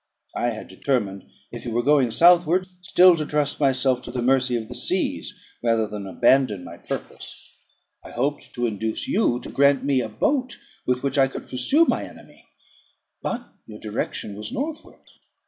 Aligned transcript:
I 0.35 0.49
had 0.49 0.67
determined, 0.67 1.29
if 1.51 1.63
you 1.63 1.69
were 1.73 1.83
going 1.83 2.09
southward, 2.09 2.65
still 2.81 3.15
to 3.17 3.23
trust 3.27 3.59
myself 3.59 4.01
to 4.01 4.11
the 4.11 4.23
mercy 4.23 4.55
of 4.57 4.67
the 4.67 4.73
seas 4.73 5.31
rather 5.61 5.85
than 5.85 6.07
abandon 6.07 6.63
my 6.63 6.77
purpose. 6.77 7.67
I 8.03 8.09
hoped 8.09 8.51
to 8.55 8.65
induce 8.65 9.07
you 9.07 9.39
to 9.41 9.49
grant 9.51 9.83
me 9.85 10.01
a 10.01 10.09
boat 10.09 10.57
with 10.87 11.03
which 11.03 11.19
I 11.19 11.27
could 11.27 11.47
pursue 11.47 11.85
my 11.85 12.03
enemy. 12.03 12.47
But 13.21 13.47
your 13.67 13.79
direction 13.79 14.35
was 14.35 14.51
northward. 14.51 15.03